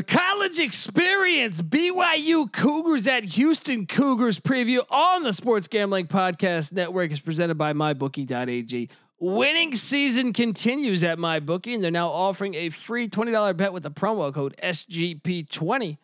[0.00, 7.12] The college experience, BYU Cougars at Houston Cougars preview on the Sports Gambling Podcast Network
[7.12, 8.88] is presented by MyBookie.ag.
[9.18, 13.90] Winning season continues at MyBookie, and they're now offering a free $20 bet with the
[13.90, 15.98] promo code SGP20.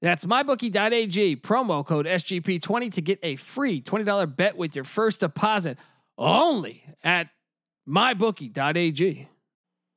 [0.00, 5.76] That's MyBookie.ag, promo code SGP20 to get a free $20 bet with your first deposit
[6.16, 7.30] only at
[7.88, 9.28] MyBookie.ag.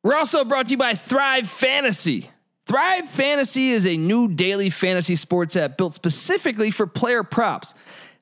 [0.04, 2.32] We're also brought to you by Thrive Fantasy.
[2.68, 7.74] Thrive Fantasy is a new daily fantasy sports app built specifically for player props.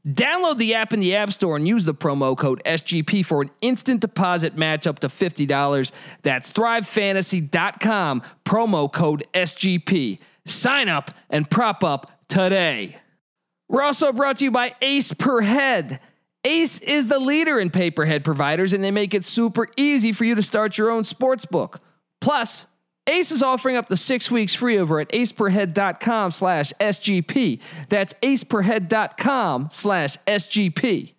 [0.08, 3.50] Download the app in the App Store and use the promo code SGP for an
[3.62, 5.92] instant deposit match up to $50.
[6.22, 10.20] That's thrivefantasy.com, promo code SGP.
[10.46, 12.98] Sign up and prop up today.
[13.68, 16.00] We're also brought to you by Ace Per Head.
[16.44, 20.36] Ace is the leader in paperhead providers, and they make it super easy for you
[20.36, 21.82] to start your own sports book.
[22.22, 22.68] Plus,
[23.08, 27.62] Ace is offering up the six weeks free over at aceperhead.com slash SGP.
[27.90, 31.15] That's aceperhead.com slash SGP.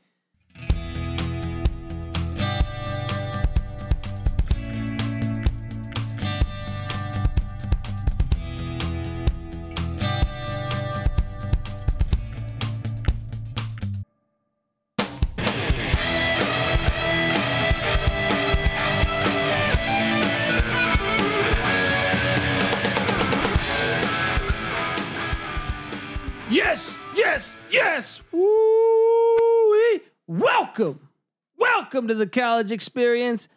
[27.71, 28.23] Yes.
[28.33, 30.01] Woo-wee.
[30.27, 31.09] Welcome,
[31.57, 33.49] welcome to the college experience,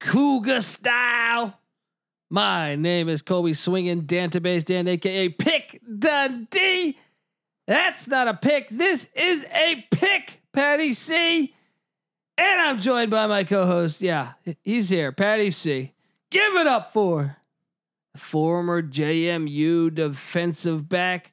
[0.00, 1.58] Cougar style.
[2.30, 6.96] My name is Colby Swinging Dantabase Dan, aka Pick Dundee.
[7.66, 8.68] That's not a pick.
[8.68, 11.54] This is a pick, Patty C.
[12.38, 14.00] And I'm joined by my co-host.
[14.00, 15.92] Yeah, he's here, Patty C.
[16.30, 17.36] Give it up for
[18.16, 21.32] former JMU defensive back.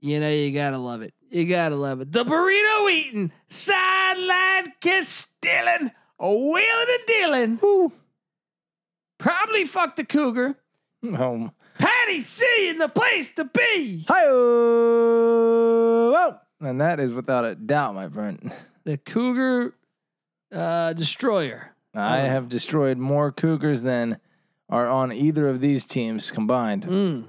[0.00, 1.12] You know, you gotta love it.
[1.30, 2.10] You gotta love it.
[2.12, 7.92] The burrito eating, sideline kiss stealing, a wheeling and dealing.
[9.18, 10.56] Probably fucked the cougar.
[11.04, 11.52] Home.
[11.78, 14.04] Patty C in the place to be.
[14.08, 14.24] Hi.
[15.30, 18.52] Oh, and that is without a doubt, my friend.
[18.84, 19.74] The cougar
[20.52, 21.74] uh, destroyer.
[21.94, 22.26] I Oh.
[22.26, 24.18] have destroyed more Cougars than
[24.68, 26.86] are on either of these teams combined.
[26.86, 27.24] Mm.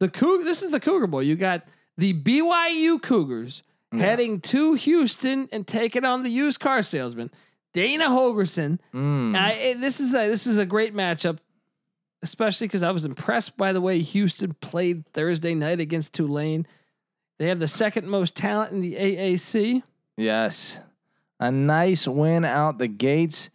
[0.00, 0.44] The cougar.
[0.44, 1.20] This is the cougar boy.
[1.20, 1.66] You got
[1.96, 3.62] the BYU Cougars
[3.92, 4.00] Yeah.
[4.00, 7.30] heading to Houston and taking on the used car salesman
[7.72, 8.78] Dana Holgorsen.
[8.92, 9.36] Mm.
[9.36, 11.38] I, eh, this is a this is a great matchup,
[12.22, 16.66] especially because I was impressed by the way Houston played Thursday night against Tulane.
[17.38, 19.82] They have the second most talent in the AAC.
[20.16, 20.78] Yes.
[21.40, 23.50] A nice win out the gates.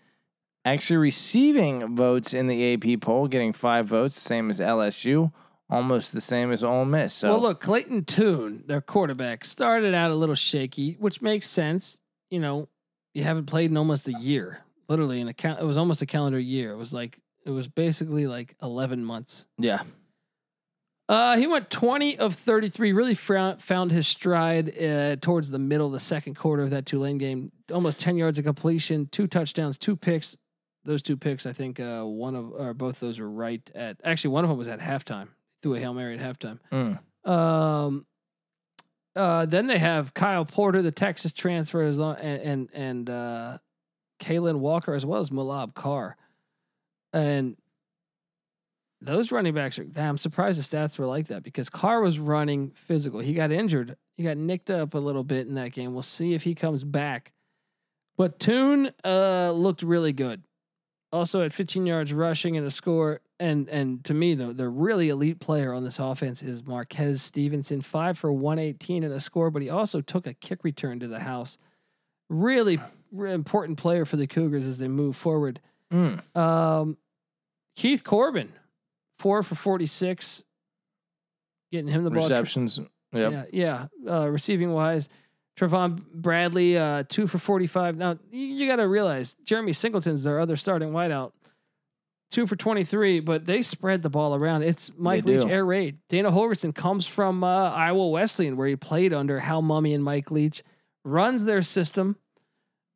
[0.65, 5.31] Actually receiving votes in the AP poll, getting five votes, same as LSU,
[5.69, 7.13] almost the same as Ole Miss.
[7.13, 11.97] So well, look, Clayton Tune, their quarterback, started out a little shaky, which makes sense.
[12.29, 12.67] You know,
[13.13, 16.05] you haven't played in almost a year, literally in a cal- it was almost a
[16.05, 16.71] calendar year.
[16.71, 19.45] It was like it was basically like eleven months.
[19.57, 19.81] yeah.
[21.07, 25.87] Uh, he went 20 of 33, really frown, found his stride uh, towards the middle
[25.87, 27.51] of the second quarter of that Tulane game.
[27.73, 30.37] Almost 10 yards of completion, two touchdowns, two picks.
[30.85, 34.29] Those two picks, I think uh, one of or both those were right at actually
[34.29, 35.29] one of them was at halftime.
[35.61, 36.59] Threw a Hail Mary at halftime.
[36.71, 36.99] Mm.
[37.29, 38.05] Um,
[39.15, 43.57] uh, then they have Kyle Porter, the Texas transfer, as long, and and, and uh,
[44.21, 46.15] Kalen Walker as well as Mulbah Car,
[47.11, 47.57] and
[49.01, 49.87] those running backs are.
[49.95, 53.19] I'm surprised the stats were like that because Car was running physical.
[53.19, 53.97] He got injured.
[54.15, 55.93] He got nicked up a little bit in that game.
[55.93, 57.31] We'll see if he comes back.
[58.17, 60.43] But Tune uh, looked really good.
[61.11, 63.21] Also at 15 yards rushing and a score.
[63.39, 67.81] And and to me, though, the really elite player on this offense is Marquez Stevenson,
[67.81, 71.19] five for 118 and a score, but he also took a kick return to the
[71.19, 71.57] house.
[72.29, 72.79] Really,
[73.11, 75.61] really important player for the Cougars as they move forward.
[75.91, 76.21] Mm.
[76.35, 76.97] Um,
[77.75, 78.51] Keith Corbin,
[79.17, 80.43] four for 46,
[81.71, 82.23] getting him the ball.
[82.23, 82.79] Receptions.
[83.13, 83.31] Yep.
[83.31, 84.11] Yeah, yeah.
[84.11, 85.09] Uh, receiving wise,
[85.59, 87.97] Trevon Bradley, uh, two for 45.
[87.97, 91.33] Now, you, you got to realize Jeremy Singleton's their other starting wideout,
[92.31, 94.63] two for 23, but they spread the ball around.
[94.63, 95.49] It's Mike They Leach do.
[95.49, 95.97] air raid.
[96.07, 100.31] Dana Holgorsen comes from uh, Iowa Wesleyan, where he played under Hal Mumme and Mike
[100.31, 100.63] Leach,
[101.03, 102.15] runs their system.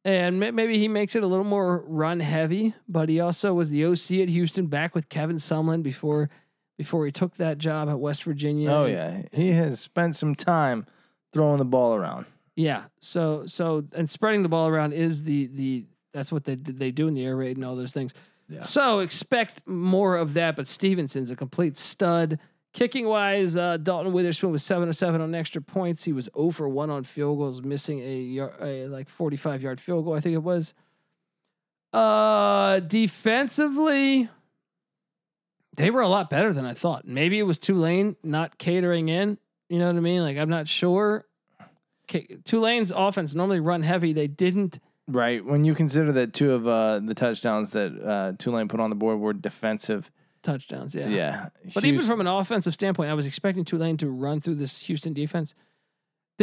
[0.06, 3.86] And maybe he makes it a little more run heavy, but he also was the
[3.86, 6.30] OC at Houston back with Kevin Sumlin before
[6.78, 8.70] before he took that job at West Virginia.
[8.70, 10.86] Oh yeah, he has spent some time
[11.32, 12.26] throwing the ball around.
[12.56, 12.86] Yeah.
[13.00, 17.08] So so and spreading the ball around is the the that's what they they do
[17.08, 18.14] in the air raid and all those things.
[18.50, 18.60] Yeah.
[18.60, 20.56] So expect more of that.
[20.56, 22.40] But Stevenson's a complete stud.
[22.74, 26.04] Kicking wise, uh, Dalton Witherspoon was seven of seven on extra points.
[26.04, 29.80] He was over one on field goals, missing a, yard, a like forty five yard
[29.80, 30.16] field goal.
[30.16, 30.74] I think it was.
[31.92, 34.28] Uh, defensively,
[35.76, 37.08] they were a lot better than I thought.
[37.08, 39.38] Maybe it was Tulane not catering in.
[39.70, 40.22] You know what I mean?
[40.22, 41.26] Like I'm not sure.
[42.08, 44.14] Tulane's offense normally run heavy.
[44.14, 44.80] They didn't.
[45.08, 45.44] Right.
[45.44, 48.96] When you consider that two of uh, the touchdowns that uh, Tulane put on the
[48.96, 50.10] board were defensive.
[50.44, 50.96] touchdowns.
[50.96, 51.08] Yeah.
[51.08, 51.50] Yeah.
[51.74, 55.14] But even from an offensive standpoint, I was expecting Tulane to run through this Houston
[55.14, 55.56] defense.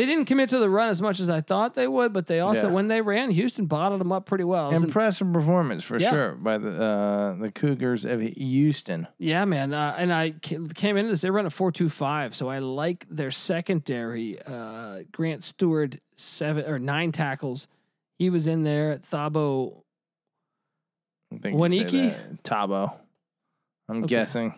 [0.00, 2.40] They didn't commit to the run as much as I thought they would, but they
[2.40, 2.72] also, Yeah.
[2.74, 4.68] when they ran, Houston bottled them up pretty well.
[4.68, 6.08] It was an- impressive performance for Yeah.
[6.10, 9.08] sure by the uh, the Cougars of Houston.
[9.18, 9.74] yeah, man.
[9.74, 12.34] Uh, and I came into this, they run a 4 2 5.
[12.34, 14.40] So I like their secondary.
[14.42, 17.68] Uh, Grant Stewart, seven or nine tackles.
[18.18, 18.96] He was in there.
[18.96, 19.82] Thabo,
[21.30, 22.38] I think you say Waniki?
[22.42, 22.94] Tabo.
[23.90, 24.06] I'm Okay.
[24.06, 24.54] guessing.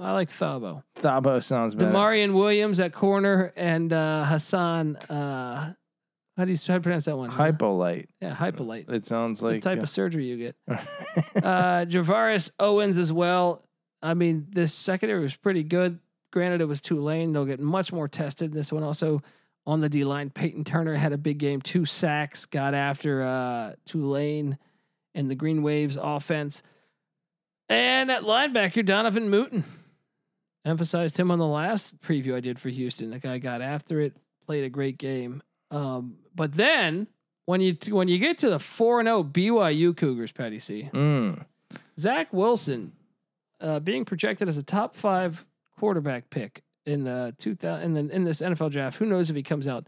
[0.00, 0.82] I like Thabo.
[0.96, 1.92] Thabo sounds better.
[1.92, 4.96] Demarion Williams at corner and uh, Hassan.
[4.96, 5.74] Uh,
[6.36, 7.30] how do you, how do you pronounce that one?
[7.30, 8.06] Hypolite.
[8.20, 8.90] Yeah, Hypolite.
[8.90, 10.56] It sounds the like type uh, of surgery you get.
[11.36, 13.62] Uh, Javaris Owens as well.
[14.00, 15.98] I mean, this secondary was pretty good.
[16.32, 17.32] Granted, it was Tulane.
[17.32, 18.52] They'll get much more tested.
[18.52, 19.20] This one also
[19.66, 20.30] on the D line.
[20.30, 24.56] Peyton Turner had a big game, two sacks, got after uh, Tulane
[25.14, 26.62] and the Green Waves offense.
[27.68, 29.64] And at linebacker, Donovan Mutin.
[30.64, 33.10] Emphasized him on the last preview I did for Houston.
[33.10, 34.16] The guy got after it,
[34.46, 35.42] played a great game.
[35.72, 37.08] Um, but then
[37.46, 41.44] when you when you get to the four and zero BYU Cougars, Patty C, mm,
[41.98, 42.92] Zach Wilson,
[43.60, 45.44] uh, being projected as a top five
[45.78, 48.98] quarterback pick in the two thousand in the in this NFL draft.
[48.98, 49.86] Who knows if he comes out?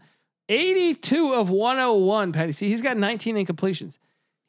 [0.49, 2.31] Eighty two of one hundred one.
[2.31, 2.67] Patty C.
[2.67, 3.97] He's got nineteen incompletions.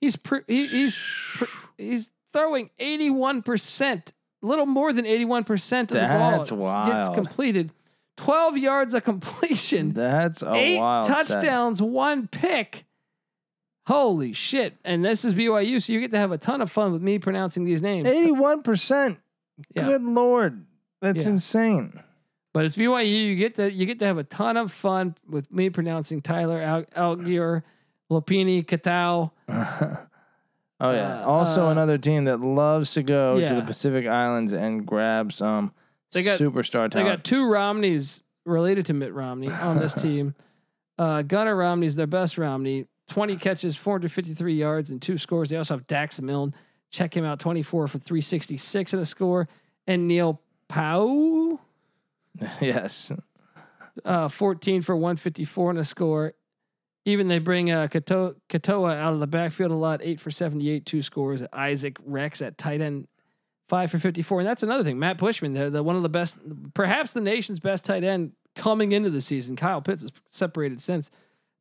[0.00, 0.98] He's pre, he, he's
[1.34, 4.12] pre, he's throwing eighty one percent,
[4.46, 6.92] little more than eighty one percent of the That's ball wild.
[6.92, 7.70] gets completed.
[8.16, 12.84] Twelve yards of completion that's a eight touchdowns, one pick.
[13.86, 14.74] Holy shit.
[14.84, 17.18] And this is BYU, so you get to have a ton of fun with me
[17.18, 18.08] pronouncing these names.
[18.08, 19.18] Eighty-one percent.
[19.74, 19.84] Yeah.
[19.84, 20.64] Good lord,
[21.00, 21.30] that's Yeah.
[21.32, 22.00] insane.
[22.52, 23.06] But it's BYU.
[23.28, 26.60] You get to you get to have a ton of fun with me pronouncing Tyler
[26.60, 26.84] Al-
[27.16, 27.62] Allgeier,
[28.10, 29.30] Lopini, Katoa.
[30.80, 31.22] oh yeah.
[31.22, 35.32] Uh, also uh, another team that loves to go to the Pacific Islands and grab
[35.32, 35.72] some
[36.12, 40.34] They got- superstar They got two Romneys related to Mitt Romney on this team.
[40.98, 42.86] Uh, Gunnar Romney's their best Romney.
[43.08, 45.50] 20 catches, 453 yards, and two scores.
[45.50, 46.52] They also have Dax Milne.
[46.90, 49.48] Check him out, 24 for 366 and a score.
[49.86, 51.60] And Neil Pau,
[52.60, 53.12] yes.
[54.04, 56.34] uh, 14 for 154 and a score.
[57.06, 60.84] Even they bring uh, Kato- Katoa out of the backfield a lot, eight for 78,
[60.84, 61.42] two scores.
[61.52, 63.06] Isaac Rex at tight end,
[63.68, 64.40] five for 54.
[64.40, 64.98] And that's another thing.
[64.98, 66.36] Matt Bushman, the, the one of the best,
[66.74, 69.54] perhaps the nation's best tight end coming into the season.
[69.54, 71.10] Kyle Pitts is separated since.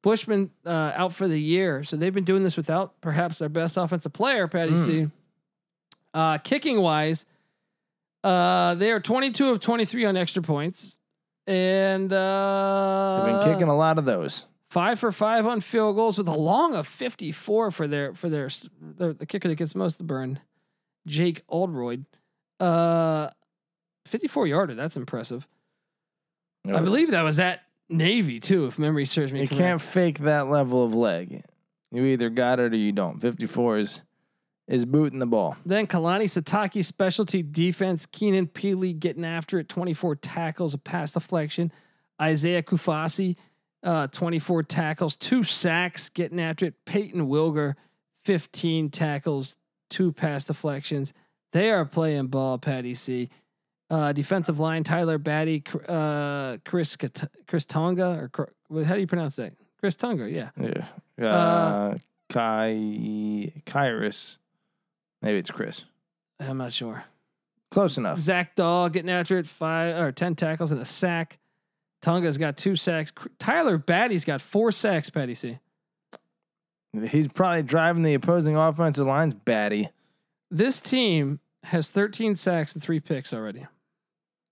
[0.01, 1.83] Bushman uh, out for the year.
[1.83, 4.77] So they've been doing this without perhaps their best offensive player, Patty Mm.
[4.77, 5.07] C.
[6.13, 7.25] Uh, kicking wise,
[8.23, 10.97] uh, they are 22 of 23 on extra points.
[11.45, 14.45] And uh, They've been kicking a lot of those.
[14.75, 18.49] Five for five on field goals with a long of 54 for their for their,
[18.81, 20.41] their the kicker that gets most of the burn,
[21.07, 22.03] Jake Oldroyd.
[22.59, 23.29] Uh
[24.05, 25.47] 54 yarder, that's impressive.
[26.67, 29.61] I believe that was at Navy too, if memory serves me You correct.
[29.61, 31.45] can't fake that level of leg.
[31.93, 33.21] You either got it or you don't.
[33.21, 34.01] 54 is
[34.67, 35.55] is booting the ball.
[35.65, 41.71] Then Kalani Sitake specialty defense, Keenan Pili getting after it, 24 tackles, a pass deflection.
[42.21, 43.37] Isaiah Kaufusi,
[43.85, 46.73] uh, 24 tackles, two sacks, getting after it.
[46.85, 47.75] Payton Wilgar,
[48.25, 49.57] 15 tackles,
[49.89, 51.13] two pass deflections.
[51.53, 53.29] They are playing ball, Patty C.
[53.89, 56.97] Uh, defensive line, Tyler Batty, uh, Chris
[57.47, 59.53] Chris Tonga, or how do you pronounce that?
[59.79, 60.49] Chris Tonga, yeah.
[60.59, 61.27] Yeah.
[61.27, 61.97] Uh,
[62.29, 62.73] Kai
[63.67, 64.37] Kyrus.
[65.21, 65.85] Maybe it's Chris.
[66.39, 67.03] I'm not sure.
[67.69, 68.19] Close enough.
[68.19, 71.37] Zach Dahl getting after it, five or ten tackles and a sack.
[72.05, 73.11] Tonga's got two sacks.
[73.39, 75.09] Tyler Batty's got four sacks.
[75.09, 75.57] Patty C.
[77.09, 79.89] He's probably driving the opposing offensive line's batty.
[80.51, 83.65] This team has 13 sacks and three picks already.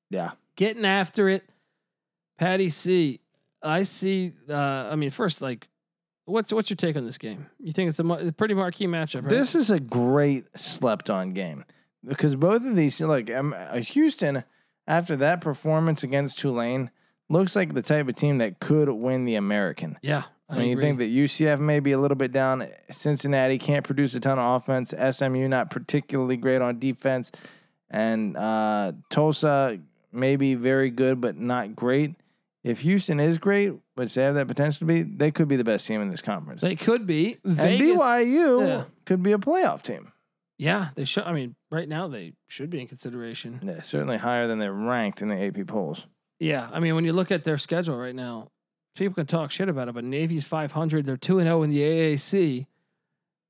[0.10, 0.32] Yeah.
[0.56, 1.44] Getting after it.
[2.40, 3.20] Patty C.
[3.62, 4.34] I see.
[4.50, 5.68] Uh, I mean, first, like,
[6.26, 7.46] what's what's your take on this game?
[7.60, 9.30] You think it's a, pretty marquee matchup, right?
[9.30, 11.66] This is a great slept on game
[12.04, 14.44] because both of these, like um, uh, Houston,
[14.88, 16.90] after that performance against Tulane,
[17.30, 19.98] looks like the type of team that could win the American.
[20.02, 22.68] yeah, I I mean, you think that UCF may be a little bit down.
[22.92, 24.94] Cincinnati can't produce a ton of offense.
[25.12, 27.32] SMU not particularly great on defense,
[27.90, 29.80] and uh, Tulsa
[30.12, 32.16] may be very good but not great.
[32.64, 35.66] If Houston is great, which they have that potential to be, they could be the
[35.66, 36.62] best team in this conference.
[36.62, 38.00] they could be and Vegas.
[38.00, 38.84] BYU yeah.
[39.06, 40.14] could be a playoff team.
[40.58, 41.24] Yeah, they should.
[41.24, 43.60] I mean, right now they should be in consideration.
[43.64, 46.06] Yeah, certainly higher than they're ranked in the AP polls.
[46.44, 48.50] Yeah, I mean, when you look at their schedule right now,
[48.96, 51.06] people can talk shit about it, but Navy's 500.
[51.06, 52.68] They're two and zero in the AAC.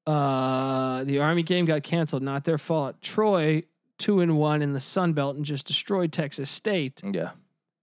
[0.05, 2.23] Uh, the Army game got canceled.
[2.23, 3.01] Not their fault.
[3.01, 3.63] Troy
[3.97, 7.01] two and one in the Sun Belt and just destroyed Texas State.
[7.03, 7.31] Yeah,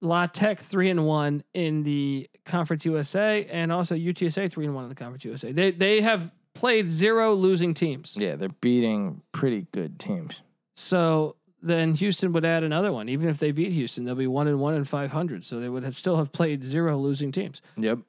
[0.00, 4.84] La Tech three and one in the Conference USA, and also UTSA three and one
[4.84, 5.50] in the Conference USA.
[5.50, 8.16] They they have played zero losing teams.
[8.18, 10.42] yeah, they're beating pretty good teams.
[10.76, 13.08] So then Houston would add another one.
[13.08, 15.44] Even if they beat Houston, they'll be one and one and five hundred.
[15.44, 17.60] So they would have still have played zero losing teams.
[17.76, 18.00] Yep.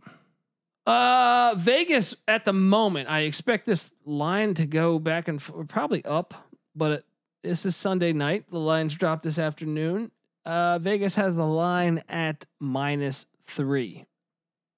[0.85, 6.03] Uh, Vegas at the moment, I expect this line to go back and f- probably
[6.05, 6.33] up,
[6.75, 7.05] but it,
[7.43, 8.45] this is Sunday night.
[8.49, 10.11] The lines dropped this afternoon.
[10.43, 14.05] Uh, Vegas has the line at minus three.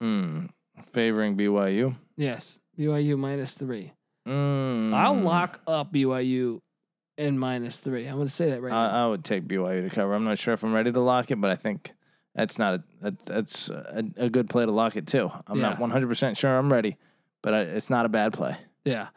[0.02, 0.50] Mm,
[0.92, 1.96] favoring BYU.
[2.18, 3.94] Yes, BYU minus three.
[4.28, 4.94] Mm.
[4.94, 6.60] I'll lock up BYU
[7.18, 8.06] in minus three.
[8.08, 8.90] I'm going to say that right now.
[8.90, 10.14] I, I would take BYU to cover.
[10.14, 11.94] I'm not sure if I'm ready to lock it, but I think
[12.36, 15.32] that's not a that, that's a, a good play to lock it too.
[15.48, 16.98] I'm not 100 percent sure I'm ready,
[17.42, 18.58] but I, it's not a bad play.
[18.86, 19.10] Yeah.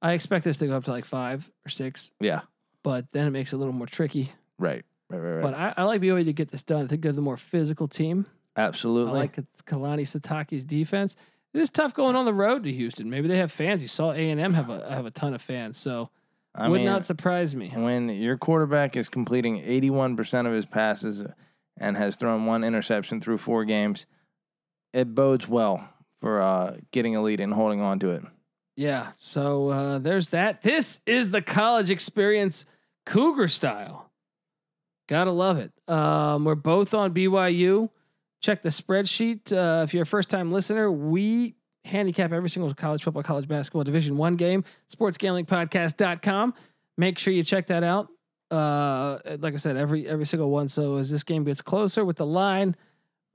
[0.00, 2.40] I expect this to go up to like five or six, Yeah,
[2.82, 4.32] but then it makes it a little more tricky.
[4.58, 5.42] right, right, right, right.
[5.42, 6.84] But I, I like BYU to get this done.
[6.84, 8.26] I think they're the more physical team.
[8.56, 9.12] Absolutely.
[9.12, 11.14] I like Kalani Sitake's defense.
[11.54, 13.10] It is tough going on the road to Houston.
[13.10, 13.80] Maybe they have fans.
[13.80, 16.10] You saw A and M have a have a ton of fans, so
[16.54, 17.70] I would mean, not surprise me.
[17.74, 21.24] when your quarterback is completing 81 percent of his passes
[21.78, 24.06] and has thrown one interception through four games,
[24.92, 25.88] it bodes well
[26.20, 28.22] for uh, getting a lead and holding on to it.
[28.76, 29.12] Yeah.
[29.16, 30.62] So uh, there's that.
[30.62, 32.64] This is the college experience,
[33.06, 34.10] Cougar style.
[35.08, 35.72] Gotta love it.
[35.88, 37.90] Um, we're both on BYU.
[38.40, 39.52] Check the spreadsheet.
[39.52, 41.54] Uh, if you're a first time listener, we
[41.84, 44.64] handicap every single college football, college basketball Division One game.
[44.94, 46.54] SportsGamblingPodcast.com.
[46.96, 48.08] Make sure you check that out.
[48.50, 50.68] Uh, like I said, every every single one.
[50.68, 52.76] So as this game gets closer with the line,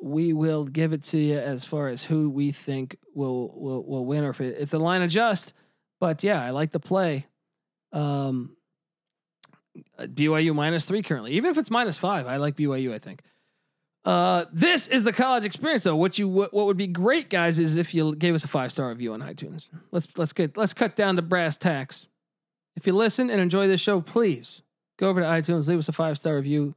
[0.01, 4.05] we will give it to you as far as who we think will will will
[4.05, 5.53] win or if it, if the line adjusts.
[5.99, 7.25] But yeah, I like the play.
[7.91, 8.55] Um,
[9.97, 12.93] uh, BYU minus three currently, even if it's minus five, I like BYU.
[12.93, 13.21] I think.
[14.05, 15.83] Uh, this is the college experience.
[15.83, 15.95] though.
[15.95, 18.71] what you what, what would be great, guys, is if you gave us a five
[18.71, 19.67] star review on iTunes.
[19.91, 22.07] Let's let's get let's cut down to brass tacks.
[22.75, 24.61] If you listen and enjoy this show, please
[24.97, 26.75] go over to iTunes, leave us a five star review.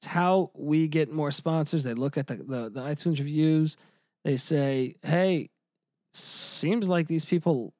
[0.00, 1.84] It's how we get more sponsors.
[1.84, 3.76] They look at the, the, the iTunes reviews.
[4.24, 5.50] They say, hey,
[6.14, 7.74] seems like these people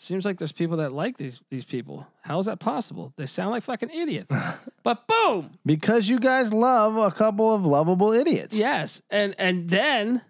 [0.00, 2.06] seems like there's people that like these these people.
[2.22, 3.12] How is that possible?
[3.16, 4.34] They sound like fucking idiots.
[4.82, 5.50] but boom.
[5.66, 8.56] Because you guys love a couple of lovable idiots.
[8.56, 9.02] Yes.
[9.10, 10.22] And and then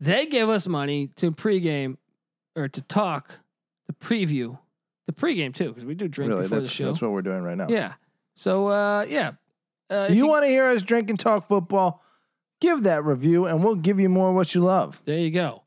[0.00, 1.96] they give us money to pregame
[2.54, 3.40] or to talk,
[3.86, 4.58] to preview
[5.06, 6.42] the pregame too, because we do drink really.
[6.42, 6.86] before the show.
[6.86, 7.68] that's what we're doing right now.
[7.68, 7.94] Yeah.
[8.34, 9.32] So uh yeah.
[9.88, 12.02] Uh, if you, want to hear us drink and talk football?
[12.60, 15.00] Give that review, and we'll give you more of what you love.
[15.04, 15.62] There you go.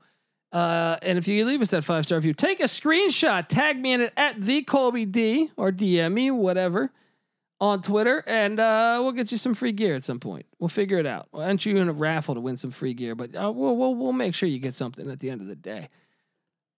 [0.52, 3.94] Uh, and if you leave us that five star review, take a screenshot, tag me
[3.94, 6.92] in it at the Colby D or DM me, whatever,
[7.62, 10.48] on Twitter, and uh, we'll get you some free gear at some point.
[10.58, 11.28] We'll figure it out.
[11.32, 13.96] We'll enter you in a raffle to win some free gear, but uh, we'll, we'll
[13.96, 15.90] we'll make sure you get something at the end of the day.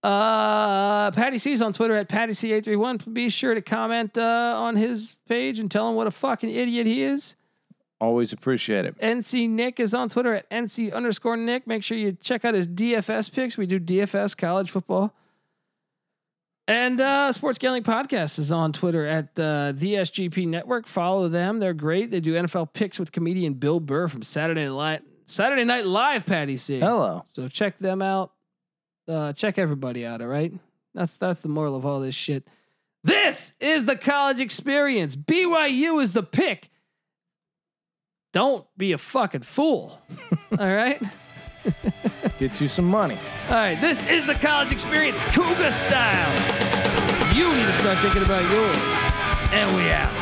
[0.02, 2.98] Uh, Patty C's on Twitter at Patty C eight three one.
[3.12, 6.86] Be sure to comment uh, on his page and tell him what a fucking idiot
[6.86, 7.36] he is.
[8.02, 8.98] Always appreciate it.
[8.98, 11.68] NC Nick is on Twitter at NC underscore Nick.
[11.68, 13.56] Make sure you check out his DFS picks.
[13.56, 15.14] We do DFS college football.
[16.66, 20.88] And uh, Sports Gambling Podcast is on Twitter at uh, the SGP Network.
[20.88, 22.10] Follow them; they're great.
[22.10, 26.26] They do NFL picks with comedian Bill Burr from Saturday Night Saturday Night Live.
[26.26, 26.80] Patty C.
[26.80, 27.24] Hello.
[27.36, 28.32] So check them out.
[29.06, 30.20] Uh, check everybody out.
[30.20, 30.52] All right,
[30.92, 32.48] that's that's the moral of all this shit.
[33.04, 35.14] This is the college experience.
[35.14, 36.71] BYU is the pick.
[38.32, 40.00] Don't be a fucking fool.
[40.58, 41.00] all right.
[42.38, 43.18] Get you some money.
[43.48, 43.78] All right.
[43.80, 46.32] This is the college experience, Cougar style.
[47.34, 48.76] You need to start thinking about yours.
[49.52, 50.21] And we out.